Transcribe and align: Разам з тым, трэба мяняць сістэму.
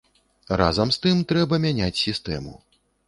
Разам 0.61 0.93
з 0.95 0.99
тым, 1.03 1.21
трэба 1.33 1.59
мяняць 1.67 2.01
сістэму. 2.07 2.57